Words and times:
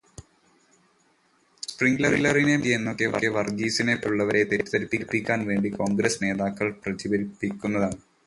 സ്പ്രിങ്ക്ലറിനെ 1.63 2.31
മാറ്റി 2.47 2.69
എന്നൊക്കെ 2.77 3.07
വർഗീസിനെപ്പോലെയുള്ളവരെ 3.35 4.43
തെറ്റിധരിപ്പിക്കാൻ 4.43 5.45
വേണ്ടി 5.45 5.71
കോൺഗ്രസ്സ് 5.79 6.23
നേതാക്കൾ 6.23 6.69
പ്രചരിപ്പിക്കുന്നതാണ്. 6.85 7.99